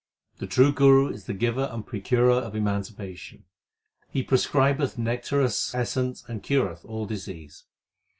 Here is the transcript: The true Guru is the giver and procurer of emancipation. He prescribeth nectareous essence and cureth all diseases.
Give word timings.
The 0.39 0.47
true 0.47 0.71
Guru 0.73 1.09
is 1.09 1.25
the 1.25 1.33
giver 1.35 1.69
and 1.71 1.85
procurer 1.85 2.31
of 2.33 2.55
emancipation. 2.55 3.45
He 4.09 4.23
prescribeth 4.25 4.97
nectareous 4.97 5.75
essence 5.75 6.25
and 6.27 6.41
cureth 6.41 6.83
all 6.83 7.05
diseases. 7.05 7.65